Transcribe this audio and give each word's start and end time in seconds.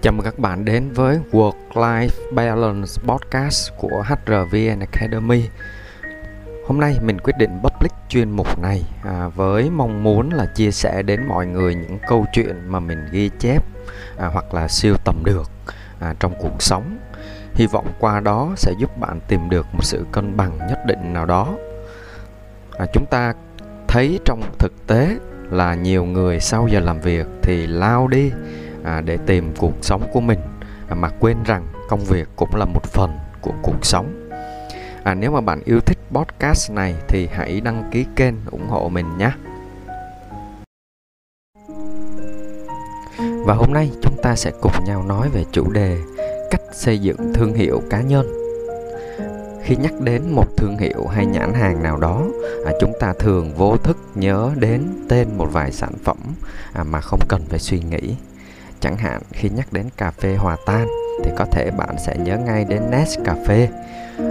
Chào 0.00 0.12
mừng 0.12 0.24
các 0.24 0.38
bạn 0.38 0.64
đến 0.64 0.92
với 0.92 1.18
Work-Life 1.32 2.32
Balance 2.32 2.92
Podcast 3.06 3.70
của 3.78 4.04
HRVN 4.06 4.80
Academy. 4.80 5.42
Hôm 6.66 6.80
nay 6.80 6.96
mình 7.02 7.18
quyết 7.18 7.32
định 7.38 7.50
public 7.62 7.92
chuyên 8.08 8.30
mục 8.30 8.58
này 8.58 8.82
à, 9.04 9.28
với 9.28 9.70
mong 9.70 10.02
muốn 10.02 10.30
là 10.30 10.46
chia 10.54 10.70
sẻ 10.70 11.02
đến 11.02 11.20
mọi 11.28 11.46
người 11.46 11.74
những 11.74 11.98
câu 12.08 12.26
chuyện 12.32 12.68
mà 12.68 12.80
mình 12.80 12.98
ghi 13.12 13.30
chép 13.38 13.64
à, 14.18 14.26
hoặc 14.26 14.54
là 14.54 14.68
siêu 14.68 14.94
tầm 15.04 15.22
được 15.24 15.50
à, 16.00 16.14
trong 16.20 16.34
cuộc 16.40 16.62
sống. 16.62 16.98
Hy 17.54 17.66
vọng 17.66 17.86
qua 17.98 18.20
đó 18.20 18.52
sẽ 18.56 18.72
giúp 18.80 18.98
bạn 18.98 19.20
tìm 19.28 19.50
được 19.50 19.66
một 19.72 19.84
sự 19.84 20.06
cân 20.12 20.36
bằng 20.36 20.58
nhất 20.58 20.78
định 20.86 21.12
nào 21.12 21.26
đó. 21.26 21.54
À, 22.78 22.86
chúng 22.92 23.06
ta 23.06 23.34
thấy 23.88 24.20
trong 24.24 24.42
thực 24.58 24.86
tế 24.86 25.16
là 25.50 25.74
nhiều 25.74 26.04
người 26.04 26.40
sau 26.40 26.68
giờ 26.68 26.80
làm 26.80 27.00
việc 27.00 27.26
thì 27.42 27.66
lao 27.66 28.08
đi 28.08 28.32
à, 28.86 29.00
để 29.00 29.18
tìm 29.26 29.54
cuộc 29.58 29.72
sống 29.82 30.02
của 30.12 30.20
mình. 30.20 30.38
À, 30.88 30.94
mà 30.94 31.08
quên 31.20 31.42
rằng 31.42 31.66
công 31.88 32.04
việc 32.04 32.28
cũng 32.36 32.54
là 32.54 32.64
một 32.64 32.84
phần 32.84 33.18
của 33.40 33.52
cuộc 33.62 33.86
sống. 33.86 34.30
À, 35.04 35.14
nếu 35.14 35.30
mà 35.30 35.40
bạn 35.40 35.62
yêu 35.64 35.80
thích 35.80 35.98
podcast 36.12 36.70
này 36.70 36.94
thì 37.08 37.28
hãy 37.32 37.60
đăng 37.60 37.90
ký 37.92 38.06
kênh 38.16 38.34
ủng 38.50 38.68
hộ 38.68 38.88
mình 38.88 39.06
nhé. 39.18 39.30
Và 43.44 43.54
hôm 43.54 43.72
nay 43.72 43.90
chúng 44.02 44.16
ta 44.22 44.36
sẽ 44.36 44.52
cùng 44.60 44.72
nhau 44.84 45.02
nói 45.02 45.28
về 45.28 45.44
chủ 45.52 45.70
đề 45.70 45.98
cách 46.50 46.62
xây 46.72 46.98
dựng 46.98 47.32
thương 47.34 47.54
hiệu 47.54 47.82
cá 47.90 48.00
nhân. 48.00 48.26
Khi 49.62 49.76
nhắc 49.76 49.92
đến 50.00 50.22
một 50.30 50.56
thương 50.56 50.78
hiệu 50.78 51.06
hay 51.06 51.26
nhãn 51.26 51.54
hàng 51.54 51.82
nào 51.82 51.96
đó 51.96 52.22
à, 52.66 52.72
chúng 52.80 52.92
ta 53.00 53.12
thường 53.18 53.54
vô 53.56 53.76
thức 53.76 53.96
nhớ 54.14 54.50
đến 54.56 54.82
tên 55.08 55.28
một 55.38 55.48
vài 55.52 55.72
sản 55.72 55.92
phẩm 56.04 56.16
à, 56.72 56.84
mà 56.84 57.00
không 57.00 57.20
cần 57.28 57.42
phải 57.48 57.58
suy 57.58 57.80
nghĩ. 57.80 58.16
Chẳng 58.80 58.96
hạn 58.96 59.20
khi 59.32 59.48
nhắc 59.48 59.72
đến 59.72 59.86
cà 59.96 60.10
phê 60.10 60.36
hòa 60.36 60.56
tan 60.66 60.86
thì 61.24 61.30
có 61.36 61.44
thể 61.44 61.70
bạn 61.70 61.96
sẽ 61.98 62.16
nhớ 62.16 62.38
ngay 62.38 62.64
đến 62.64 62.82
Nescafe. 62.90 63.66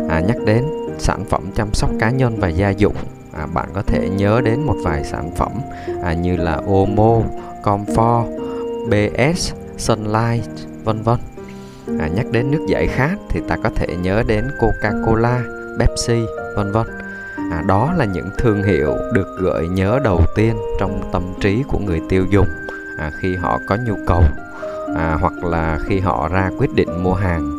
À, 0.10 0.20
nhắc 0.20 0.38
đến 0.46 0.66
sản 0.98 1.26
phẩm 1.30 1.52
chăm 1.56 1.74
sóc 1.74 1.90
cá 2.00 2.10
nhân 2.10 2.40
và 2.40 2.48
gia 2.48 2.70
dụng, 2.70 2.96
à, 3.34 3.46
bạn 3.54 3.70
có 3.74 3.82
thể 3.82 4.10
nhớ 4.10 4.42
đến 4.46 4.62
một 4.62 4.76
vài 4.84 5.04
sản 5.04 5.32
phẩm 5.36 5.52
à, 6.04 6.14
như 6.14 6.36
là 6.36 6.62
Omo, 6.68 7.22
Comfort, 7.64 8.26
BS, 8.90 9.54
Sunlight, 9.78 10.50
vân 10.84 11.02
vân. 11.02 11.18
À, 12.00 12.08
nhắc 12.16 12.26
đến 12.32 12.52
nước 12.52 12.66
giải 12.68 12.88
khát 12.88 13.16
thì 13.30 13.42
ta 13.48 13.58
có 13.64 13.70
thể 13.76 13.88
nhớ 13.96 14.24
đến 14.28 14.48
Coca-Cola, 14.60 15.42
Pepsi, 15.80 16.26
vân 16.56 16.72
vân. 16.72 16.88
À, 17.52 17.64
đó 17.68 17.94
là 17.98 18.06
những 18.06 18.30
thương 18.38 18.64
hiệu 18.64 18.96
được 19.14 19.38
gợi 19.42 19.68
nhớ 19.68 20.00
đầu 20.04 20.22
tiên 20.36 20.56
trong 20.80 21.10
tâm 21.14 21.24
trí 21.42 21.64
của 21.68 21.80
người 21.80 22.02
tiêu 22.10 22.26
dùng 22.32 22.48
à, 22.98 23.12
khi 23.22 23.36
họ 23.36 23.60
có 23.68 23.78
nhu 23.86 23.96
cầu 24.08 24.24
à, 24.96 25.18
hoặc 25.22 25.34
là 25.44 25.80
khi 25.86 26.00
họ 26.00 26.28
ra 26.28 26.50
quyết 26.58 26.70
định 26.76 27.04
mua 27.04 27.14
hàng. 27.14 27.52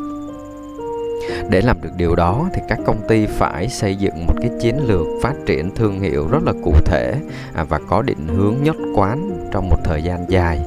Để 1.50 1.60
làm 1.60 1.76
được 1.82 1.90
điều 1.96 2.16
đó 2.16 2.48
thì 2.54 2.62
các 2.68 2.78
công 2.86 3.08
ty 3.08 3.26
phải 3.26 3.68
xây 3.68 3.96
dựng 3.96 4.26
một 4.26 4.34
cái 4.40 4.50
chiến 4.60 4.76
lược 4.86 5.06
phát 5.22 5.34
triển 5.46 5.74
thương 5.74 6.00
hiệu 6.00 6.28
rất 6.28 6.42
là 6.46 6.52
cụ 6.64 6.74
thể 6.84 7.14
à, 7.54 7.64
và 7.64 7.80
có 7.88 8.02
định 8.02 8.28
hướng 8.28 8.54
nhất 8.62 8.76
quán 8.94 9.48
trong 9.50 9.68
một 9.68 9.78
thời 9.84 10.02
gian 10.02 10.30
dài. 10.30 10.66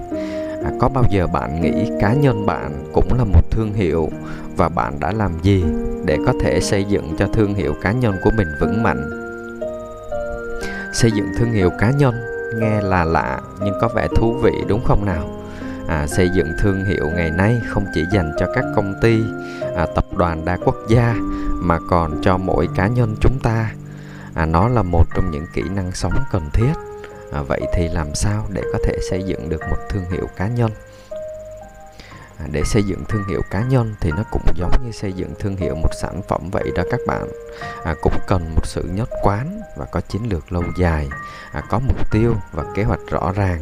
À, 0.63 0.71
có 0.79 0.89
bao 0.89 1.03
giờ 1.09 1.27
bạn 1.27 1.61
nghĩ 1.61 1.89
cá 2.01 2.13
nhân 2.13 2.45
bạn 2.45 2.83
cũng 2.93 3.13
là 3.17 3.23
một 3.23 3.51
thương 3.51 3.73
hiệu 3.73 4.09
và 4.57 4.69
bạn 4.69 4.99
đã 4.99 5.11
làm 5.11 5.31
gì 5.41 5.63
để 6.05 6.17
có 6.25 6.33
thể 6.41 6.59
xây 6.59 6.83
dựng 6.83 7.15
cho 7.19 7.27
thương 7.33 7.53
hiệu 7.53 7.73
cá 7.81 7.91
nhân 7.91 8.15
của 8.23 8.31
mình 8.37 8.47
vững 8.61 8.83
mạnh? 8.83 9.09
Xây 10.93 11.11
dựng 11.11 11.27
thương 11.37 11.51
hiệu 11.51 11.69
cá 11.79 11.91
nhân 11.91 12.15
nghe 12.55 12.81
là 12.81 13.03
lạ 13.03 13.41
nhưng 13.63 13.73
có 13.81 13.87
vẻ 13.87 14.07
thú 14.15 14.33
vị 14.33 14.53
đúng 14.67 14.83
không 14.85 15.05
nào? 15.05 15.29
À, 15.87 16.07
xây 16.07 16.29
dựng 16.35 16.47
thương 16.59 16.85
hiệu 16.85 17.09
ngày 17.15 17.31
nay 17.31 17.61
không 17.67 17.85
chỉ 17.93 18.05
dành 18.13 18.31
cho 18.39 18.45
các 18.55 18.63
công 18.75 18.93
ty 19.01 19.23
à, 19.75 19.85
tập 19.95 20.05
đoàn 20.17 20.45
đa 20.45 20.57
quốc 20.65 20.75
gia 20.87 21.15
mà 21.61 21.79
còn 21.89 22.21
cho 22.21 22.37
mỗi 22.37 22.67
cá 22.75 22.87
nhân 22.87 23.15
chúng 23.21 23.39
ta. 23.43 23.71
À, 24.33 24.45
nó 24.45 24.67
là 24.67 24.81
một 24.81 25.05
trong 25.15 25.31
những 25.31 25.45
kỹ 25.53 25.63
năng 25.75 25.91
sống 25.91 26.13
cần 26.31 26.49
thiết. 26.53 26.73
À, 27.31 27.41
vậy 27.41 27.61
thì 27.75 27.87
làm 27.87 28.15
sao 28.15 28.45
để 28.49 28.61
có 28.73 28.79
thể 28.85 28.97
xây 29.09 29.23
dựng 29.23 29.49
được 29.49 29.61
một 29.69 29.77
thương 29.89 30.03
hiệu 30.11 30.27
cá 30.37 30.47
nhân? 30.47 30.71
À, 32.39 32.45
để 32.51 32.63
xây 32.63 32.83
dựng 32.83 33.05
thương 33.05 33.27
hiệu 33.29 33.41
cá 33.51 33.61
nhân 33.61 33.95
thì 33.99 34.11
nó 34.11 34.23
cũng 34.31 34.41
giống 34.55 34.71
như 34.85 34.91
xây 34.91 35.13
dựng 35.13 35.33
thương 35.39 35.55
hiệu 35.55 35.75
một 35.75 35.89
sản 36.01 36.21
phẩm 36.27 36.49
vậy 36.51 36.71
đó 36.75 36.83
các 36.91 36.99
bạn. 37.07 37.27
À, 37.83 37.95
cũng 38.01 38.13
cần 38.27 38.55
một 38.55 38.65
sự 38.65 38.83
nhất 38.83 39.09
quán 39.23 39.61
và 39.77 39.85
có 39.85 40.01
chiến 40.01 40.29
lược 40.29 40.51
lâu 40.51 40.63
dài 40.77 41.07
à, 41.51 41.61
có 41.69 41.79
mục 41.79 42.11
tiêu 42.11 42.35
và 42.51 42.63
kế 42.75 42.83
hoạch 42.83 42.99
rõ 43.09 43.31
ràng 43.35 43.59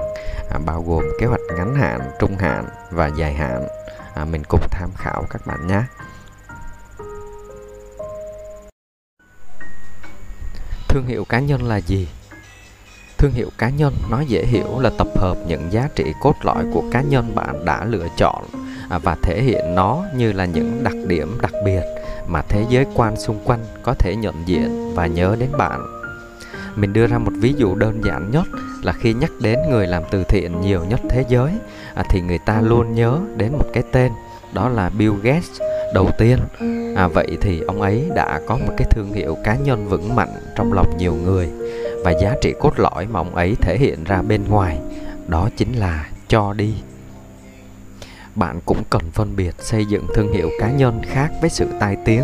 à, 0.50 0.60
bao 0.66 0.84
gồm 0.88 1.04
kế 1.20 1.26
hoạch 1.26 1.42
ngắn 1.58 1.76
hạn 1.76 2.00
trung 2.20 2.38
hạn 2.38 2.66
và 2.92 3.08
dài 3.08 3.34
hạn. 3.34 3.68
À, 4.16 4.26
mình 4.26 4.44
cùng 4.50 4.68
tham 4.72 4.90
khảo 4.98 5.24
các 5.30 5.48
bạn 5.48 5.68
nhé. 5.68 5.82
Thương 10.88 11.06
hiệu 11.08 11.26
cá 11.26 11.40
nhân 11.40 11.64
là 11.64 11.78
gì? 11.78 12.08
Thương 13.18 13.32
hiệu 13.32 13.50
cá 13.58 13.70
nhân 13.70 13.94
nói 14.10 14.26
dễ 14.28 14.46
hiểu 14.46 14.80
là 14.80 14.90
tập 14.98 15.08
hợp 15.16 15.38
những 15.48 15.72
giá 15.72 15.90
trị 15.96 16.14
cốt 16.22 16.36
lõi 16.44 16.66
của 16.74 16.84
cá 16.92 17.02
nhân 17.02 17.36
bạn 17.36 17.66
đã 17.66 17.86
lựa 17.86 18.08
chọn. 18.18 18.46
À, 18.90 18.98
và 18.98 19.16
thể 19.22 19.42
hiện 19.42 19.76
nó 19.76 20.04
như 20.16 20.32
là 20.32 20.46
những 20.46 20.84
đặc 20.84 20.96
điểm 21.08 21.38
đặc 21.42 21.54
biệt 21.66 21.82
mà 22.28 22.42
thế 22.42 22.66
giới 22.70 22.86
quan 22.96 23.16
xung 23.16 23.40
quanh 23.46 23.66
có 23.84 23.94
thể 23.94 24.16
nhận 24.16 24.36
diện 24.46 24.94
và 24.96 25.08
nhớ 25.08 25.36
đến 25.40 25.50
bạn. 25.58 25.82
Mình 26.76 26.94
đưa 26.94 27.08
ra 27.08 27.18
một 27.18 27.32
ví 27.40 27.54
dụ 27.58 27.76
đơn 27.76 28.02
giản 28.04 28.32
nhất 28.32 28.48
là 28.84 28.94
khi 28.94 29.14
nhắc 29.14 29.32
đến 29.42 29.60
người 29.70 29.88
làm 29.88 30.04
từ 30.12 30.24
thiện 30.24 30.62
nhiều 30.62 30.86
nhất 30.86 31.00
thế 31.10 31.26
giới 31.30 31.52
à, 31.96 32.04
thì 32.10 32.22
người 32.22 32.40
ta 32.46 32.62
luôn 32.62 32.96
nhớ 32.96 33.20
đến 33.38 33.52
một 33.52 33.66
cái 33.74 33.84
tên 33.92 34.12
đó 34.54 34.70
là 34.70 34.90
Bill 34.90 35.14
Gates 35.24 35.62
đầu 35.94 36.10
tiên. 36.18 36.38
À, 36.96 37.08
vậy 37.08 37.38
thì 37.42 37.62
ông 37.62 37.82
ấy 37.82 38.10
đã 38.16 38.42
có 38.48 38.58
một 38.58 38.74
cái 38.78 38.88
thương 38.92 39.14
hiệu 39.14 39.38
cá 39.44 39.56
nhân 39.56 39.88
vững 39.88 40.16
mạnh 40.16 40.34
trong 40.56 40.74
lòng 40.74 40.98
nhiều 40.98 41.16
người 41.16 41.50
và 42.04 42.12
giá 42.12 42.36
trị 42.42 42.54
cốt 42.60 42.80
lõi 42.80 43.08
mà 43.08 43.20
ông 43.20 43.36
ấy 43.36 43.56
thể 43.62 43.78
hiện 43.78 44.04
ra 44.04 44.22
bên 44.22 44.42
ngoài 44.50 44.80
đó 45.28 45.50
chính 45.58 45.74
là 45.74 46.10
cho 46.28 46.54
đi 46.54 46.74
bạn 48.38 48.60
cũng 48.66 48.84
cần 48.90 49.02
phân 49.12 49.36
biệt 49.36 49.56
xây 49.60 49.86
dựng 49.86 50.08
thương 50.16 50.34
hiệu 50.34 50.50
cá 50.60 50.72
nhân 50.72 51.02
khác 51.06 51.30
với 51.42 51.50
sự 51.50 51.68
tai 51.80 51.98
tiếng. 52.06 52.24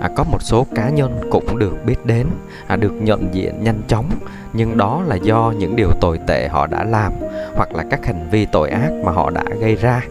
À, 0.00 0.10
có 0.16 0.24
một 0.24 0.42
số 0.42 0.66
cá 0.74 0.90
nhân 0.90 1.20
cũng 1.30 1.58
được 1.58 1.74
biết 1.86 2.06
đến 2.06 2.26
à, 2.66 2.76
được 2.76 2.92
nhận 2.92 3.34
diện 3.34 3.64
nhanh 3.64 3.82
chóng 3.88 4.10
nhưng 4.52 4.76
đó 4.76 5.02
là 5.06 5.16
do 5.16 5.52
những 5.58 5.76
điều 5.76 5.90
tồi 6.00 6.18
tệ 6.26 6.48
họ 6.48 6.66
đã 6.66 6.84
làm 6.84 7.12
hoặc 7.54 7.74
là 7.74 7.84
các 7.90 8.06
hành 8.06 8.28
vi 8.30 8.46
tội 8.46 8.70
ác 8.70 8.90
mà 9.04 9.12
họ 9.12 9.30
đã 9.30 9.44
gây 9.60 9.76
ra. 9.76 10.02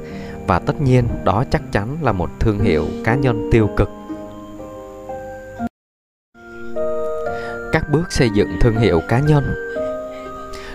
Và 0.47 0.59
tất 0.59 0.81
nhiên 0.81 1.03
đó 1.23 1.43
chắc 1.51 1.61
chắn 1.71 1.97
là 2.01 2.11
một 2.11 2.29
thương 2.39 2.59
hiệu 2.59 2.85
cá 3.03 3.15
nhân 3.15 3.49
tiêu 3.51 3.69
cực. 3.77 3.89
Các 7.71 7.83
bước 7.91 8.11
xây 8.11 8.29
dựng 8.35 8.49
thương 8.61 8.75
hiệu 8.75 9.01
cá 9.07 9.19
nhân. 9.19 9.43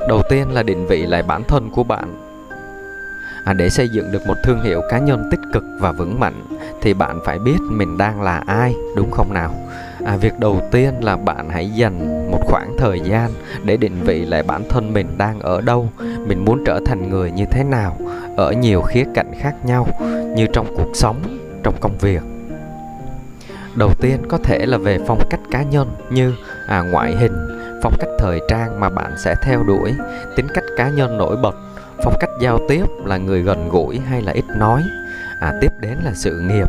Đầu 0.08 0.22
tiên 0.30 0.50
là 0.50 0.62
định 0.62 0.86
vị 0.86 1.06
lại 1.06 1.22
bản 1.22 1.44
thân 1.44 1.70
của 1.70 1.84
bạn 1.84 2.33
à, 3.44 3.52
để 3.52 3.70
xây 3.70 3.88
dựng 3.88 4.12
được 4.12 4.26
một 4.26 4.34
thương 4.44 4.62
hiệu 4.62 4.82
cá 4.90 4.98
nhân 4.98 5.28
tích 5.30 5.40
cực 5.52 5.64
và 5.80 5.92
vững 5.92 6.20
mạnh 6.20 6.46
thì 6.82 6.94
bạn 6.94 7.20
phải 7.24 7.38
biết 7.38 7.58
mình 7.70 7.98
đang 7.98 8.22
là 8.22 8.42
ai 8.46 8.74
đúng 8.96 9.10
không 9.10 9.32
nào? 9.34 9.54
À, 10.04 10.16
việc 10.16 10.38
đầu 10.38 10.68
tiên 10.72 10.94
là 11.00 11.16
bạn 11.16 11.48
hãy 11.50 11.70
dành 11.70 12.30
một 12.30 12.40
khoảng 12.44 12.76
thời 12.78 13.00
gian 13.00 13.30
để 13.64 13.76
định 13.76 14.00
vị 14.00 14.24
lại 14.24 14.42
bản 14.42 14.62
thân 14.68 14.92
mình 14.92 15.18
đang 15.18 15.40
ở 15.40 15.60
đâu 15.60 15.88
mình 16.26 16.44
muốn 16.44 16.64
trở 16.66 16.80
thành 16.86 17.10
người 17.10 17.30
như 17.30 17.44
thế 17.50 17.64
nào 17.64 17.98
ở 18.36 18.52
nhiều 18.52 18.82
khía 18.82 19.04
cạnh 19.14 19.32
khác 19.38 19.54
nhau 19.64 19.86
như 20.36 20.46
trong 20.52 20.66
cuộc 20.76 20.90
sống 20.94 21.16
trong 21.62 21.74
công 21.80 21.98
việc. 21.98 22.22
Đầu 23.74 23.90
tiên 24.00 24.18
có 24.28 24.38
thể 24.38 24.66
là 24.66 24.78
về 24.78 24.98
phong 25.06 25.18
cách 25.30 25.40
cá 25.50 25.62
nhân 25.62 25.88
như 26.10 26.34
à, 26.68 26.80
ngoại 26.80 27.16
hình 27.16 27.32
phong 27.82 27.94
cách 27.98 28.10
thời 28.18 28.40
trang 28.48 28.80
mà 28.80 28.90
bạn 28.90 29.12
sẽ 29.24 29.34
theo 29.42 29.62
đuổi 29.62 29.94
tính 30.36 30.46
cách 30.54 30.64
cá 30.76 30.88
nhân 30.88 31.18
nổi 31.18 31.36
bật 31.36 31.54
phong 32.04 32.14
cách 32.20 32.30
giao 32.40 32.58
tiếp 32.68 32.84
là 33.04 33.16
người 33.16 33.42
gần 33.42 33.68
gũi 33.68 33.98
hay 33.98 34.22
là 34.22 34.32
ít 34.32 34.44
nói? 34.56 34.82
À, 35.40 35.52
tiếp 35.60 35.72
đến 35.80 35.98
là 36.04 36.12
sự 36.14 36.40
nghiệp 36.40 36.66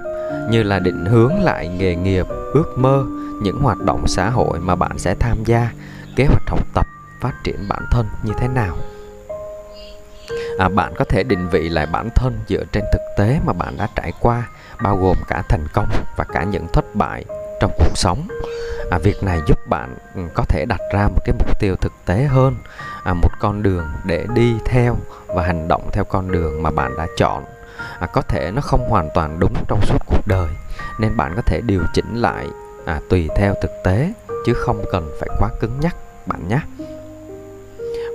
như 0.50 0.64
là 0.64 0.80
định 0.80 1.06
hướng 1.06 1.44
lại 1.44 1.68
nghề 1.68 1.96
nghiệp 1.96 2.26
ước 2.54 2.78
mơ 2.78 3.06
những 3.42 3.60
hoạt 3.62 3.78
động 3.78 4.08
xã 4.08 4.30
hội 4.30 4.60
mà 4.60 4.76
bạn 4.76 4.98
sẽ 4.98 5.16
tham 5.20 5.38
gia 5.46 5.72
kế 6.16 6.26
hoạch 6.26 6.48
học 6.48 6.60
tập 6.74 6.86
phát 7.22 7.34
triển 7.44 7.68
bản 7.70 7.86
thân 7.92 8.06
như 8.24 8.34
thế 8.40 8.48
nào? 8.48 8.78
À, 10.60 10.70
bạn 10.70 10.94
có 10.98 11.06
thể 11.06 11.24
định 11.24 11.48
vị 11.52 11.70
lại 11.70 11.86
bản 11.86 12.10
thân 12.16 12.40
dựa 12.48 12.64
trên 12.72 12.84
thực 12.94 13.02
tế 13.18 13.40
mà 13.46 13.54
bạn 13.54 13.78
đã 13.78 13.88
trải 13.96 14.12
qua 14.22 14.48
bao 14.84 14.98
gồm 14.98 15.18
cả 15.28 15.44
thành 15.50 15.68
công 15.74 15.90
và 16.18 16.24
cả 16.34 16.44
những 16.44 16.68
thất 16.74 16.96
bại 16.96 17.26
trong 17.62 17.72
cuộc 17.78 17.98
sống. 17.98 18.28
À, 18.92 18.98
việc 18.98 19.24
này 19.24 19.40
giúp 19.48 19.68
bạn 19.68 19.96
ừ, 20.16 20.22
có 20.34 20.44
thể 20.50 20.66
đặt 20.66 20.82
ra 20.94 21.08
một 21.08 21.22
cái 21.26 21.36
mục 21.40 21.60
tiêu 21.60 21.76
thực 21.82 21.94
tế 22.06 22.24
hơn 22.24 22.56
à, 23.06 23.14
một 23.14 23.30
con 23.40 23.64
đường 23.64 23.86
để 24.04 24.26
đi 24.34 24.54
theo 24.66 24.98
và 25.28 25.44
hành 25.44 25.68
động 25.68 25.90
theo 25.92 26.04
con 26.04 26.32
đường 26.32 26.64
mà 26.64 26.72
bạn 26.72 26.98
đã 26.98 27.08
chọn. 27.18 27.44
À, 28.00 28.08
có 28.08 28.22
thể 28.22 28.52
nó 28.52 28.62
không 28.62 28.90
hoàn 28.90 29.10
toàn 29.14 29.40
đúng 29.40 29.54
trong 29.68 29.82
suốt 29.82 29.98
cuộc 30.06 30.28
đời 30.28 30.50
nên 31.00 31.18
bạn 31.18 31.34
có 31.36 31.42
thể 31.42 31.62
điều 31.62 31.82
chỉnh 31.94 32.16
lại 32.16 32.48
à, 32.86 33.02
tùy 33.10 33.30
theo 33.36 33.54
thực 33.62 33.72
tế 33.84 34.14
chứ 34.46 34.54
không 34.54 34.86
cần 34.92 35.12
phải 35.20 35.30
quá 35.40 35.50
cứng 35.60 35.80
nhắc 35.80 35.96
bạn 36.26 36.48
nhé. 36.48 36.60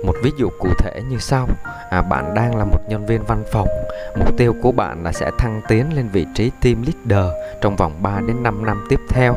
Một 0.05 0.15
ví 0.23 0.31
dụ 0.37 0.49
cụ 0.59 0.69
thể 0.77 1.01
như 1.09 1.17
sau 1.17 1.47
à, 1.91 2.01
bạn 2.01 2.33
đang 2.33 2.55
là 2.55 2.65
một 2.65 2.79
nhân 2.87 3.05
viên 3.05 3.23
văn 3.23 3.43
phòng. 3.51 3.67
Mục 4.15 4.37
tiêu 4.37 4.55
của 4.61 4.71
bạn 4.71 5.03
là 5.03 5.11
sẽ 5.11 5.31
thăng 5.37 5.61
tiến 5.67 5.95
lên 5.95 6.07
vị 6.07 6.25
trí 6.35 6.51
team 6.61 6.83
leader 6.83 7.31
trong 7.61 7.75
vòng 7.75 7.93
3 8.01 8.19
đến 8.27 8.43
5 8.43 8.65
năm 8.65 8.85
tiếp 8.89 8.99
theo. 9.09 9.35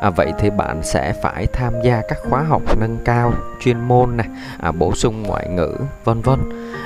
À, 0.00 0.10
vậy 0.10 0.32
thì 0.38 0.50
bạn 0.50 0.82
sẽ 0.82 1.12
phải 1.22 1.46
tham 1.46 1.74
gia 1.82 2.02
các 2.08 2.18
khóa 2.28 2.42
học 2.42 2.62
nâng 2.80 2.98
cao 3.04 3.32
chuyên 3.60 3.80
môn 3.80 4.16
này 4.16 4.26
à, 4.60 4.72
bổ 4.72 4.94
sung 4.94 5.22
ngoại 5.22 5.48
ngữ 5.48 5.76
vân 6.04 6.20
vân. 6.20 6.38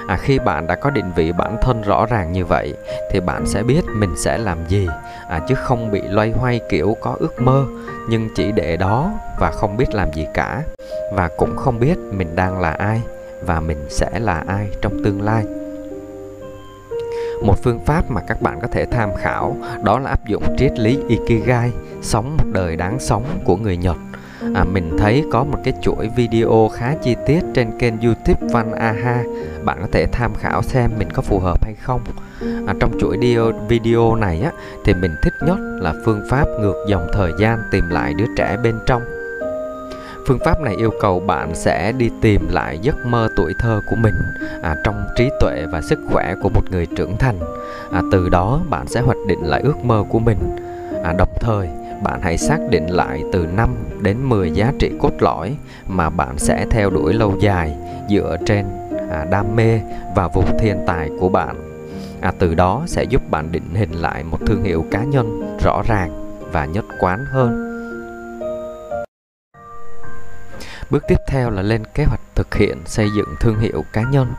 À, 0.09 0.17
khi 0.17 0.39
bạn 0.39 0.67
đã 0.67 0.75
có 0.75 0.91
định 0.91 1.13
vị 1.17 1.33
bản 1.33 1.57
thân 1.63 1.83
rõ 1.83 2.07
ràng 2.07 2.33
như 2.33 2.45
vậy 2.45 2.75
thì 3.11 3.21
bạn 3.21 3.47
sẽ 3.47 3.63
biết 3.63 3.83
mình 3.95 4.11
sẽ 4.17 4.39
làm 4.39 4.59
gì. 4.69 4.89
À, 5.29 5.41
chứ 5.49 5.55
không 5.55 5.91
bị 5.91 6.03
loay 6.03 6.31
hoay 6.31 6.61
kiểu 6.69 6.97
có 7.01 7.17
ước 7.21 7.43
mơ 7.43 7.65
nhưng 8.09 8.29
chỉ 8.35 8.53
để 8.53 8.77
đó 8.77 9.13
và 9.39 9.51
không 9.51 9.77
biết 9.77 9.95
làm 9.95 10.13
gì 10.13 10.27
cả. 10.35 10.63
Và 11.13 11.29
cũng 11.37 11.57
không 11.57 11.81
biết 11.81 11.99
mình 11.99 12.37
đang 12.37 12.61
là 12.61 12.71
ai 12.71 13.01
và 13.43 13.61
mình 13.61 13.79
sẽ 13.89 14.19
là 14.19 14.45
ai 14.47 14.69
trong 14.83 15.05
tương 15.05 15.23
lai. 15.23 15.45
Một 17.43 17.63
phương 17.63 17.81
pháp 17.87 18.11
mà 18.11 18.21
các 18.21 18.43
bạn 18.43 18.61
có 18.61 18.69
thể 18.69 18.85
tham 18.85 19.11
khảo 19.15 19.57
đó 19.83 19.99
là 19.99 20.11
áp 20.11 20.27
dụng 20.27 20.43
triết 20.59 20.79
lý 20.79 20.99
ikigai 21.09 21.73
sống 22.03 22.37
một 22.37 22.45
đời 22.53 22.77
đáng 22.77 22.99
sống 22.99 23.25
của 23.45 23.57
người 23.57 23.77
nhật. 23.77 23.97
À, 24.55 24.65
mình 24.65 24.97
thấy 24.99 25.25
có 25.33 25.45
một 25.45 25.59
cái 25.65 25.75
chuỗi 25.83 26.09
video 26.17 26.71
khá 26.75 26.95
chi 27.03 27.17
tiết 27.27 27.41
trên 27.55 27.79
kênh 27.79 28.01
youtube 28.01 28.41
văn 28.53 28.73
aha 28.73 29.25
bạn 29.65 29.79
có 29.81 29.87
thể 29.93 30.07
tham 30.13 30.35
khảo 30.35 30.63
xem 30.63 30.91
mình 30.99 31.09
có 31.13 31.23
phù 31.23 31.39
hợp 31.39 31.65
hay 31.65 31.75
không. 31.75 32.01
À, 32.67 32.75
trong 32.81 32.99
chuỗi 33.01 33.19
video 33.69 34.15
này 34.15 34.41
á 34.41 34.51
thì 34.85 34.95
mình 34.95 35.15
thích 35.23 35.35
nhất 35.47 35.59
là 35.59 35.95
phương 36.05 36.23
pháp 36.31 36.45
ngược 36.61 36.85
dòng 36.89 37.07
thời 37.13 37.33
gian 37.39 37.59
tìm 37.71 37.89
lại 37.89 38.15
đứa 38.15 38.27
trẻ 38.37 38.57
bên 38.63 38.79
trong. 38.87 39.03
Phương 40.27 40.39
pháp 40.39 40.61
này 40.61 40.75
yêu 40.77 40.91
cầu 41.01 41.21
bạn 41.21 41.55
sẽ 41.55 41.93
đi 41.93 42.11
tìm 42.21 42.49
lại 42.49 42.79
giấc 42.83 43.07
mơ 43.07 43.29
tuổi 43.37 43.53
thơ 43.59 43.81
của 43.91 43.97
mình 43.97 44.15
à, 44.63 44.77
trong 44.85 45.07
trí 45.17 45.31
tuệ 45.41 45.65
và 45.73 45.81
sức 45.83 45.99
khỏe 46.11 46.35
của 46.43 46.49
một 46.49 46.63
người 46.71 46.87
trưởng 46.87 47.17
thành. 47.17 47.39
À, 47.93 48.03
từ 48.13 48.29
đó 48.29 48.61
bạn 48.71 48.87
sẽ 48.87 49.01
hoạch 49.01 49.19
định 49.27 49.41
lại 49.43 49.61
ước 49.61 49.85
mơ 49.85 50.05
của 50.09 50.19
mình. 50.19 50.39
À, 51.03 51.13
đồng 51.19 51.29
thời, 51.41 51.69
bạn 52.03 52.21
hãy 52.23 52.39
xác 52.39 52.59
định 52.71 52.87
lại 52.87 53.23
từ 53.33 53.47
5 53.47 53.75
đến 54.01 54.17
10 54.23 54.51
giá 54.51 54.73
trị 54.79 54.91
cốt 55.01 55.13
lõi 55.19 55.57
mà 55.89 56.11
bạn 56.11 56.39
sẽ 56.39 56.67
theo 56.71 56.91
đuổi 56.91 57.15
lâu 57.15 57.37
dài 57.41 57.77
dựa 58.11 58.37
trên 58.47 58.67
à, 59.11 59.27
đam 59.31 59.57
mê 59.57 59.81
và 60.17 60.29
vùng 60.29 60.59
thiên 60.59 60.77
tài 60.87 61.11
của 61.21 61.29
bạn. 61.29 61.57
À, 62.21 62.33
từ 62.39 62.55
đó 62.55 62.83
sẽ 62.87 63.05
giúp 63.05 63.31
bạn 63.31 63.53
định 63.53 63.75
hình 63.75 63.93
lại 63.93 64.25
một 64.25 64.39
thương 64.47 64.63
hiệu 64.63 64.85
cá 64.91 65.05
nhân 65.05 65.57
rõ 65.65 65.83
ràng 65.89 66.39
và 66.53 66.65
nhất 66.65 66.85
quán 67.01 67.25
hơn. 67.33 67.74
Bước 70.91 71.05
tiếp 71.09 71.21
theo 71.27 71.51
là 71.51 71.63
lên 71.63 71.85
kế 71.95 72.05
hoạch 72.05 72.21
thực 72.35 72.55
hiện 72.55 72.83
xây 72.87 73.09
dựng 73.17 73.35
thương 73.41 73.59
hiệu 73.59 73.85
cá 73.93 74.03
nhân. 74.03 74.33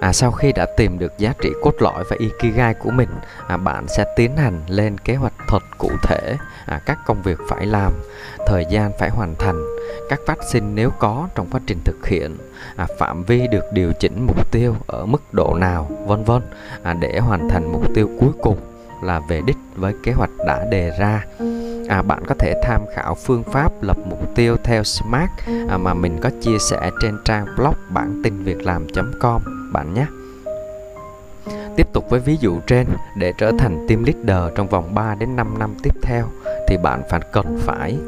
À, 0.00 0.12
sau 0.12 0.32
khi 0.32 0.52
đã 0.52 0.66
tìm 0.76 0.98
được 0.98 1.18
giá 1.18 1.32
trị 1.42 1.48
cốt 1.62 1.74
lõi 1.80 2.04
và 2.10 2.16
ikigai 2.18 2.74
của 2.74 2.90
mình, 2.90 3.08
à, 3.48 3.56
bạn 3.56 3.88
sẽ 3.88 4.04
tiến 4.16 4.36
hành 4.36 4.60
lên 4.68 4.98
kế 4.98 5.14
hoạch 5.14 5.32
thật 5.48 5.62
cụ 5.78 5.90
thể 6.02 6.36
à, 6.66 6.80
các 6.86 6.98
công 7.06 7.22
việc 7.22 7.38
phải 7.48 7.66
làm, 7.66 7.92
thời 8.46 8.64
gian 8.70 8.92
phải 8.98 9.10
hoàn 9.10 9.34
thành, 9.34 9.64
các 10.08 10.20
phát 10.26 10.38
sinh 10.50 10.74
nếu 10.74 10.90
có 10.90 11.28
trong 11.34 11.48
quá 11.50 11.60
trình 11.66 11.78
thực 11.84 12.06
hiện, 12.06 12.36
à, 12.76 12.86
phạm 12.98 13.24
vi 13.24 13.46
được 13.46 13.64
điều 13.72 13.92
chỉnh 14.00 14.26
mục 14.26 14.50
tiêu 14.50 14.76
ở 14.86 15.06
mức 15.06 15.34
độ 15.34 15.54
nào, 15.54 15.90
vân 16.06 16.24
vân 16.24 16.42
à, 16.82 16.94
để 17.00 17.18
hoàn 17.18 17.48
thành 17.48 17.72
mục 17.72 17.94
tiêu 17.94 18.10
cuối 18.20 18.32
cùng 18.42 18.56
là 19.02 19.20
về 19.28 19.40
đích 19.46 19.56
với 19.76 19.94
kế 20.02 20.12
hoạch 20.12 20.30
đã 20.46 20.64
đề 20.70 20.92
ra 20.98 21.24
à, 21.90 22.02
bạn 22.02 22.22
có 22.26 22.34
thể 22.38 22.54
tham 22.62 22.80
khảo 22.94 23.14
phương 23.14 23.42
pháp 23.42 23.82
lập 23.82 23.96
mục 24.04 24.34
tiêu 24.34 24.56
theo 24.64 24.84
SMART 24.84 25.30
à, 25.68 25.76
mà 25.76 25.94
mình 25.94 26.18
có 26.22 26.30
chia 26.40 26.58
sẻ 26.58 26.90
trên 27.02 27.18
trang 27.24 27.46
blog 27.56 27.74
bản 27.88 28.20
tin 28.24 28.42
việc 28.44 28.62
làm.com 28.62 29.42
bạn 29.72 29.94
nhé. 29.94 30.06
Tiếp 31.76 31.86
tục 31.92 32.10
với 32.10 32.20
ví 32.20 32.36
dụ 32.40 32.60
trên, 32.66 32.86
để 33.16 33.32
trở 33.38 33.52
thành 33.58 33.86
team 33.88 34.04
leader 34.04 34.54
trong 34.56 34.68
vòng 34.68 34.94
3 34.94 35.14
đến 35.14 35.36
5 35.36 35.58
năm 35.58 35.74
tiếp 35.82 35.94
theo 36.02 36.26
thì 36.68 36.76
bạn 36.76 37.02
phải 37.10 37.20
cần 37.32 37.58
phải 37.60 37.98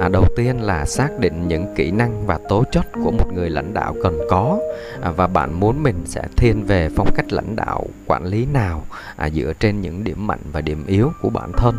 à, 0.00 0.08
đầu 0.08 0.24
tiên 0.36 0.60
là 0.60 0.84
xác 0.84 1.08
định 1.18 1.48
những 1.48 1.74
kỹ 1.76 1.90
năng 1.90 2.26
và 2.26 2.38
tố 2.48 2.64
chất 2.72 2.86
của 3.04 3.10
một 3.10 3.32
người 3.34 3.50
lãnh 3.50 3.74
đạo 3.74 3.94
cần 4.02 4.18
có 4.30 4.58
à, 5.02 5.10
và 5.10 5.26
bạn 5.26 5.60
muốn 5.60 5.82
mình 5.82 6.02
sẽ 6.04 6.22
thiên 6.36 6.64
về 6.64 6.88
phong 6.96 7.08
cách 7.14 7.32
lãnh 7.32 7.56
đạo 7.56 7.86
quản 8.06 8.24
lý 8.24 8.46
nào 8.46 8.84
à, 9.16 9.30
dựa 9.30 9.52
trên 9.60 9.80
những 9.80 10.04
điểm 10.04 10.26
mạnh 10.26 10.40
và 10.52 10.60
điểm 10.60 10.86
yếu 10.86 11.12
của 11.22 11.30
bản 11.30 11.52
thân 11.52 11.74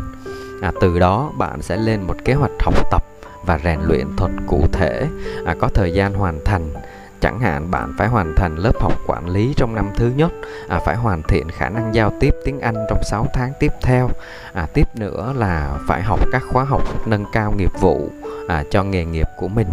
à, 0.62 0.72
từ 0.80 0.98
đó 0.98 1.32
bạn 1.38 1.62
sẽ 1.62 1.76
lên 1.76 2.02
một 2.02 2.16
kế 2.24 2.34
hoạch 2.34 2.52
học 2.60 2.90
tập 2.90 3.04
và 3.46 3.58
rèn 3.64 3.80
luyện 3.82 4.06
thuật 4.16 4.30
cụ 4.46 4.66
thể. 4.72 5.06
À, 5.46 5.54
có 5.60 5.68
thời 5.74 5.92
gian 5.92 6.14
hoàn 6.14 6.44
thành 6.44 6.74
chẳng 7.20 7.40
hạn 7.40 7.70
bạn 7.70 7.94
phải 7.98 8.08
hoàn 8.08 8.34
thành 8.36 8.56
lớp 8.56 8.72
học 8.80 8.92
quản 9.06 9.28
lý 9.28 9.54
trong 9.56 9.74
năm 9.74 9.90
thứ 9.96 10.10
nhất. 10.16 10.32
À, 10.68 10.80
phải 10.86 10.96
hoàn 10.96 11.22
thiện 11.22 11.50
khả 11.50 11.68
năng 11.68 11.94
giao 11.94 12.12
tiếp 12.20 12.34
tiếng 12.44 12.60
Anh 12.60 12.74
trong 12.88 12.98
6 13.04 13.26
tháng 13.34 13.52
tiếp 13.60 13.72
theo. 13.82 14.10
À, 14.52 14.66
tiếp 14.74 14.88
nữa 14.94 15.32
là 15.36 15.78
phải 15.88 16.02
học 16.02 16.20
các 16.32 16.42
khóa 16.48 16.64
học 16.64 16.82
nâng 17.06 17.24
cao 17.32 17.52
nghiệp 17.56 17.72
vụ 17.80 18.08
à, 18.48 18.64
cho 18.70 18.84
nghề 18.84 19.04
nghiệp 19.04 19.28
của 19.38 19.48
mình. 19.48 19.68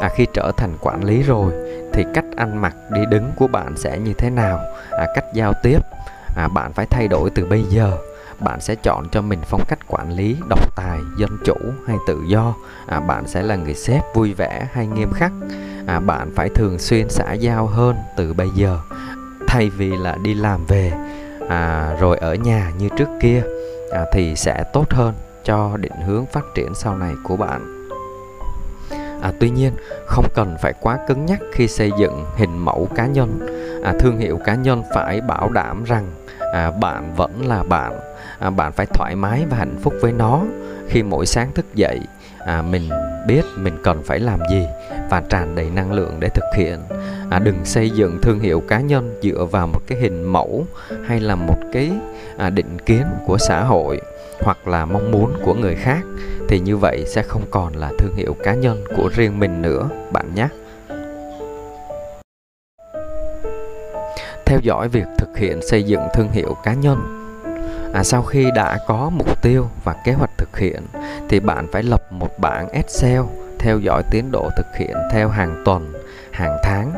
À, 0.00 0.08
khi 0.16 0.26
trở 0.34 0.52
thành 0.56 0.76
quản 0.80 1.04
lý 1.04 1.22
rồi 1.22 1.52
thì 1.92 2.04
cách 2.14 2.24
ăn 2.36 2.60
mặc 2.60 2.76
đi 2.90 3.00
đứng 3.10 3.30
của 3.36 3.46
bạn 3.46 3.76
sẽ 3.76 3.98
như 3.98 4.12
thế 4.12 4.30
nào? 4.30 4.60
À, 4.90 5.06
cách 5.14 5.24
giao 5.34 5.52
tiếp? 5.62 5.78
À, 6.36 6.48
bạn 6.48 6.72
phải 6.72 6.86
thay 6.86 7.08
đổi 7.08 7.30
từ 7.30 7.44
bây 7.44 7.62
giờ 7.62 7.96
bạn 8.40 8.60
sẽ 8.60 8.74
chọn 8.74 9.08
cho 9.12 9.22
mình 9.22 9.40
phong 9.44 9.64
cách 9.68 9.78
quản 9.88 10.12
lý 10.12 10.36
độc 10.48 10.76
tài 10.76 10.98
dân 11.18 11.30
chủ 11.44 11.56
hay 11.86 11.96
tự 12.06 12.22
do. 12.26 12.54
À, 12.86 13.00
bạn 13.00 13.26
sẽ 13.26 13.42
là 13.42 13.56
người 13.56 13.74
sếp 13.74 14.02
vui 14.14 14.34
vẻ 14.34 14.68
hay 14.72 14.86
nghiêm 14.86 15.12
khắc. 15.12 15.32
À, 15.86 16.00
bạn 16.00 16.30
phải 16.34 16.48
thường 16.48 16.78
xuyên 16.78 17.08
xã 17.10 17.32
giao 17.32 17.66
hơn 17.66 17.96
từ 18.16 18.32
bây 18.32 18.48
giờ 18.54 18.78
thay 19.46 19.70
vì 19.70 19.96
là 19.96 20.16
đi 20.22 20.34
làm 20.34 20.66
về. 20.66 20.92
À, 21.48 21.94
rồi 22.00 22.18
ở 22.18 22.34
nhà 22.34 22.72
như 22.78 22.88
trước 22.98 23.08
kia 23.20 23.42
à, 23.92 24.04
thì 24.12 24.36
sẽ 24.36 24.64
tốt 24.72 24.90
hơn 24.90 25.14
cho 25.44 25.76
định 25.76 26.00
hướng 26.06 26.26
phát 26.26 26.44
triển 26.54 26.74
sau 26.74 26.96
này 26.96 27.14
của 27.24 27.36
bạn. 27.36 27.88
À, 29.22 29.32
tuy 29.40 29.50
nhiên 29.50 29.72
không 30.06 30.26
cần 30.34 30.56
phải 30.62 30.72
quá 30.80 30.98
cứng 31.08 31.26
nhắc 31.26 31.40
khi 31.52 31.68
xây 31.68 31.90
dựng 31.98 32.24
hình 32.36 32.58
mẫu 32.58 32.88
cá 32.94 33.06
nhân. 33.06 33.46
À, 33.84 33.92
thương 34.00 34.18
hiệu 34.18 34.38
cá 34.44 34.54
nhân 34.54 34.82
phải 34.94 35.20
bảo 35.20 35.48
đảm 35.48 35.84
rằng 35.84 36.06
à, 36.52 36.70
bạn 36.70 37.14
vẫn 37.14 37.46
là 37.46 37.62
bạn. 37.62 38.00
À, 38.38 38.50
bạn 38.50 38.72
phải 38.72 38.86
thoải 38.86 39.16
mái 39.16 39.44
và 39.50 39.56
hạnh 39.56 39.76
phúc 39.82 39.94
với 40.00 40.12
nó. 40.12 40.42
Khi 40.88 41.02
mỗi 41.02 41.26
sáng 41.26 41.52
thức 41.52 41.74
dậy 41.74 42.00
à, 42.38 42.62
mình 42.62 42.88
biết 43.26 43.42
mình 43.56 43.78
cần 43.82 44.02
phải 44.02 44.20
làm 44.20 44.40
gì 44.50 44.66
và 45.10 45.22
tràn 45.28 45.54
đầy 45.54 45.70
năng 45.70 45.92
lượng 45.92 46.20
để 46.20 46.28
thực 46.28 46.44
hiện. 46.56 46.78
À, 47.30 47.38
đừng 47.38 47.64
xây 47.64 47.90
dựng 47.90 48.18
thương 48.22 48.40
hiệu 48.40 48.60
cá 48.68 48.80
nhân 48.80 49.18
dựa 49.22 49.44
vào 49.50 49.66
một 49.66 49.80
cái 49.86 49.98
hình 49.98 50.24
mẫu 50.24 50.66
hay 51.06 51.20
là 51.20 51.34
một 51.34 51.58
cái 51.72 51.90
à, 52.36 52.50
định 52.50 52.78
kiến 52.78 53.04
của 53.26 53.38
xã 53.38 53.64
hội 53.64 54.00
hoặc 54.40 54.68
là 54.68 54.84
mong 54.84 55.10
muốn 55.10 55.32
của 55.44 55.54
người 55.54 55.74
khác 55.74 56.00
thì 56.48 56.60
như 56.60 56.76
vậy 56.76 57.04
sẽ 57.06 57.22
không 57.22 57.42
còn 57.50 57.76
là 57.76 57.92
thương 57.98 58.14
hiệu 58.16 58.36
cá 58.42 58.54
nhân 58.54 58.84
của 58.96 59.10
riêng 59.16 59.38
mình 59.38 59.62
nữa 59.62 59.88
bạn 60.12 60.34
nhé. 60.34 60.48
Theo 64.50 64.60
dõi 64.62 64.88
việc 64.88 65.06
thực 65.18 65.38
hiện 65.38 65.60
xây 65.62 65.82
dựng 65.82 66.00
thương 66.14 66.30
hiệu 66.30 66.56
cá 66.62 66.74
nhân. 66.74 66.98
À, 67.92 68.02
sau 68.04 68.22
khi 68.22 68.46
đã 68.54 68.78
có 68.86 69.10
mục 69.10 69.42
tiêu 69.42 69.66
và 69.84 69.96
kế 70.04 70.12
hoạch 70.12 70.30
thực 70.38 70.58
hiện 70.58 70.86
thì 71.28 71.40
bạn 71.40 71.66
phải 71.72 71.82
lập 71.82 72.12
một 72.12 72.38
bảng 72.38 72.68
excel 72.68 73.20
theo 73.58 73.78
dõi 73.78 74.02
tiến 74.10 74.30
độ 74.32 74.50
thực 74.56 74.66
hiện 74.78 74.96
theo 75.12 75.28
hàng 75.28 75.62
tuần 75.64 75.92
hàng 76.30 76.56
tháng 76.62 76.92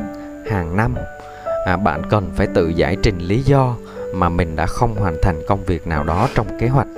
hàng 0.50 0.76
năm. 0.76 0.94
À, 1.66 1.76
bạn 1.76 2.02
cần 2.10 2.30
phải 2.36 2.46
tự 2.46 2.68
giải 2.68 2.96
trình 3.02 3.18
lý 3.18 3.42
do 3.42 3.76
mà 4.14 4.28
mình 4.28 4.56
đã 4.56 4.66
không 4.66 4.94
hoàn 4.94 5.16
thành 5.22 5.42
công 5.48 5.64
việc 5.64 5.86
nào 5.86 6.04
đó 6.04 6.28
trong 6.34 6.46
kế 6.58 6.68
hoạch. 6.68 6.88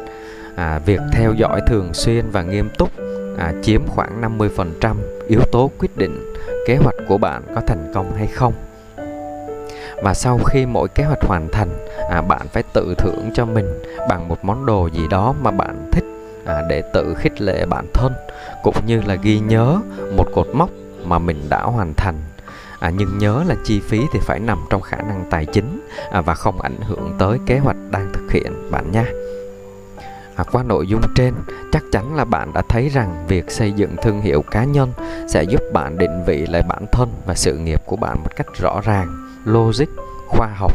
À, 0.56 0.78
việc 0.78 1.00
theo 1.12 1.32
dõi 1.32 1.61
thường 1.66 1.94
xuyên 1.94 2.30
và 2.30 2.42
nghiêm 2.42 2.68
túc 2.78 2.90
à, 3.38 3.52
chiếm 3.62 3.87
khoảng 3.87 4.38
50% 4.38 4.94
yếu 5.28 5.40
tố 5.52 5.70
quyết 5.78 5.96
định 5.96 6.34
kế 6.66 6.76
hoạch 6.76 6.96
của 7.08 7.18
bạn 7.18 7.42
có 7.54 7.61
thành 7.66 7.92
công 7.94 8.14
hay 8.14 8.26
không 8.26 8.52
và 10.04 10.14
sau 10.14 10.38
khi 10.38 10.66
mỗi 10.66 10.88
kế 10.88 11.04
hoạch 11.04 11.25
hoàn 11.25 11.49
thành 11.52 11.87
à, 12.11 12.23
bạn 12.23 12.49
phải 12.49 12.62
tự 12.73 12.94
thưởng 12.99 13.30
cho 13.34 13.46
mình 13.46 13.82
bằng 14.08 14.28
một 14.28 14.44
món 14.44 14.66
đồ 14.66 14.87
gì 14.87 15.08
đó 15.11 15.34
mà 15.42 15.50
bạn 15.50 15.88
thích 15.92 16.04
à, 16.46 16.62
để 16.68 16.82
tự 16.92 17.14
khích 17.14 17.40
lệ 17.40 17.66
bản 17.66 17.87
thân 17.94 18.12
cũng 18.62 18.75
như 18.87 19.00
là 19.06 19.14
ghi 19.14 19.38
nhớ 19.40 19.80
một 20.16 20.26
cột 20.34 20.49
mốc 20.54 20.70
mà 21.04 21.18
mình 21.18 21.42
đã 21.49 21.62
hoàn 21.62 21.94
thành. 21.94 22.14
À, 22.78 22.90
nhưng 22.90 23.18
nhớ 23.18 23.44
là 23.46 23.54
chi 23.64 23.80
phí 23.80 24.00
thì 24.12 24.18
phải 24.23 24.40
nằm 24.40 24.58
trong 24.70 24.80
khả 24.80 24.96
năng 24.96 25.25
tài 25.30 25.46
chính 25.46 25.80
à, 26.11 26.20
và 26.20 26.34
không 26.34 26.61
ảnh 26.61 26.80
hưởng 26.80 27.14
tới 27.18 27.38
kế 27.46 27.58
hoạch 27.58 27.76
đang 27.90 28.12
thực 28.12 28.32
hiện 28.32 28.70
bạn 28.70 28.92
nha. 28.92 29.04
À, 30.37 30.44
qua 30.52 30.62
nội 30.62 30.87
dung 30.87 31.02
trên 31.14 31.34
chắc 31.73 31.82
chắn 31.92 32.16
là 32.16 32.25
bạn 32.25 32.52
đã 32.52 32.62
thấy 32.68 32.88
rằng 32.88 33.25
việc 33.28 33.50
xây 33.50 33.73
dựng 33.73 33.96
thương 34.02 34.20
hiệu 34.20 34.42
cá 34.50 34.64
nhân 34.64 34.92
sẽ 35.28 35.42
giúp 35.42 35.61
bạn 35.73 35.99
định 35.99 36.25
vị 36.26 36.46
lại 36.46 36.62
bản 36.68 36.87
thân 36.92 37.12
và 37.26 37.34
sự 37.34 37.56
nghiệp 37.56 37.82
của 37.87 37.96
bạn 37.96 38.23
một 38.23 38.37
cách 38.37 38.46
rõ 38.61 38.80
ràng 38.84 39.23
logic 39.44 39.88
khoa 40.26 40.46
học. 40.46 40.72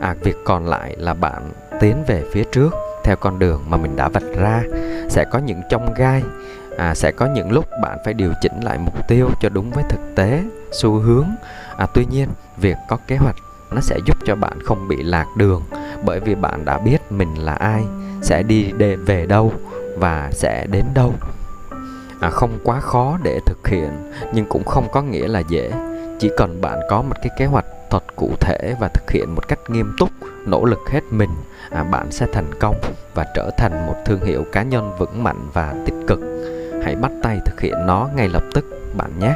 À, 0.00 0.14
việc 0.22 0.36
còn 0.44 0.66
lại 0.66 0.96
là 0.98 1.14
bạn 1.14 1.50
tiến 1.80 2.04
về 2.06 2.24
phía 2.32 2.44
trước 2.44 2.70
theo 3.04 3.16
con 3.16 3.38
đường 3.38 3.64
mà 3.68 3.76
mình 3.76 3.96
đã 3.96 4.08
vạch 4.08 4.36
ra. 4.38 4.62
Sẽ 5.08 5.24
có 5.32 5.38
những 5.38 5.60
trong 5.70 5.94
gai 5.94 6.22
à, 6.78 6.94
sẽ 6.94 7.12
có 7.12 7.26
những 7.26 7.52
lúc 7.52 7.64
bạn 7.82 7.98
phải 8.04 8.14
điều 8.14 8.32
chỉnh 8.40 8.60
lại 8.62 8.78
mục 8.78 9.08
tiêu 9.08 9.28
cho 9.40 9.48
đúng 9.48 9.70
với 9.70 9.84
thực 9.88 10.00
tế 10.16 10.42
xu 10.72 10.98
hướng. 10.98 11.26
À, 11.76 11.86
tuy 11.94 12.06
nhiên 12.06 12.28
việc 12.56 12.76
có 12.88 12.98
kế 13.06 13.16
hoạch 13.16 13.36
nó 13.70 13.80
sẽ 13.80 13.98
giúp 14.06 14.16
cho 14.26 14.36
bạn 14.36 14.58
không 14.64 14.88
bị 14.88 15.02
lạc 15.02 15.26
đường 15.36 15.62
bởi 16.04 16.20
vì 16.20 16.34
bạn 16.34 16.64
đã 16.64 16.78
biết 16.78 17.12
mình 17.12 17.34
là 17.34 17.52
ai 17.52 17.84
sẽ 18.22 18.42
đi 18.42 18.72
để 18.76 18.96
về 18.96 19.26
đâu 19.26 19.52
và 19.96 20.30
sẽ 20.32 20.66
đến 20.66 20.84
đâu. 20.94 21.14
À, 22.20 22.30
không 22.30 22.58
quá 22.64 22.80
khó 22.80 23.18
để 23.22 23.40
thực 23.46 23.68
hiện 23.68 24.12
nhưng 24.34 24.46
cũng 24.46 24.64
không 24.64 24.88
có 24.92 25.02
nghĩa 25.02 25.28
là 25.28 25.40
dễ. 25.40 25.70
Chỉ 26.18 26.30
cần 26.36 26.60
bạn 26.60 26.80
có 26.90 27.02
một 27.02 27.16
cái 27.22 27.30
kế 27.38 27.46
hoạch 27.46 27.64
thật 27.90 28.04
cụ 28.16 28.30
thể 28.40 28.74
và 28.80 28.88
thực 28.88 29.10
hiện 29.10 29.34
một 29.34 29.48
cách 29.48 29.58
nghiêm 29.68 29.92
túc 29.98 30.10
nỗ 30.46 30.64
lực 30.64 30.78
hết 30.90 31.00
mình 31.10 31.30
à, 31.70 31.84
bạn 31.84 32.10
sẽ 32.10 32.26
thành 32.32 32.50
công 32.60 32.80
và 33.14 33.26
trở 33.34 33.50
thành 33.58 33.86
một 33.86 33.94
thương 34.06 34.24
hiệu 34.24 34.44
cá 34.52 34.62
nhân 34.62 34.96
vững 34.98 35.22
mạnh 35.22 35.48
và 35.52 35.74
tích 35.86 35.94
cực 36.06 36.20
hãy 36.84 36.96
bắt 36.96 37.12
tay 37.22 37.38
thực 37.46 37.60
hiện 37.60 37.74
nó 37.86 38.08
ngay 38.16 38.28
lập 38.28 38.42
tức 38.54 38.64
bạn 38.96 39.10
nhé 39.18 39.34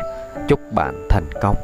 chúc 0.49 0.61
bạn 0.73 1.07
thành 1.09 1.27
công 1.43 1.57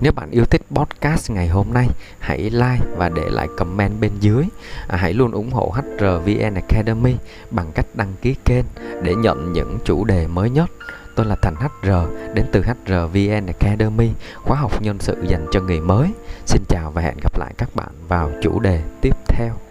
Nếu 0.00 0.12
bạn 0.12 0.30
yêu 0.30 0.44
thích 0.44 0.62
podcast 0.70 1.30
ngày 1.30 1.48
hôm 1.48 1.66
nay, 1.72 1.88
hãy 2.18 2.38
like 2.38 2.86
và 2.96 3.08
để 3.08 3.28
lại 3.28 3.48
comment 3.56 4.00
bên 4.00 4.10
dưới. 4.20 4.44
À, 4.88 4.96
hãy 4.96 5.12
luôn 5.12 5.32
ủng 5.32 5.50
hộ 5.50 5.74
HRVN 5.74 6.54
Academy 6.54 7.16
bằng 7.50 7.72
cách 7.74 7.86
đăng 7.94 8.12
ký 8.22 8.34
kênh 8.44 8.64
để 9.02 9.14
nhận 9.14 9.52
những 9.52 9.78
chủ 9.84 10.04
đề 10.04 10.26
mới 10.26 10.50
nhất. 10.50 10.70
Tôi 11.16 11.26
là 11.26 11.36
Thành 11.42 11.54
HR 11.54 11.90
đến 12.34 12.46
từ 12.52 12.62
HRVN 12.62 13.46
Academy, 13.46 14.10
khóa 14.34 14.56
học 14.56 14.82
nhân 14.82 14.98
sự 15.00 15.16
dành 15.28 15.46
cho 15.50 15.60
người 15.60 15.80
mới. 15.80 16.10
Xin 16.46 16.62
chào 16.68 16.90
và 16.90 17.02
hẹn 17.02 17.16
gặp 17.22 17.38
lại 17.38 17.54
các 17.58 17.68
bạn 17.74 17.88
vào 18.08 18.30
chủ 18.42 18.60
đề 18.60 18.82
tiếp 19.00 19.16
theo. 19.28 19.65